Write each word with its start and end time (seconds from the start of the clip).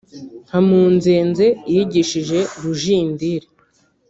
nka 0.47 0.59
Munzenze 0.67 1.45
yigishije 1.73 2.37
Rujindiri 2.61 3.47